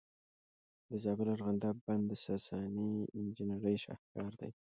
[0.89, 4.51] د زابل ارغنداب بند د ساساني انجینرۍ شاهکار دی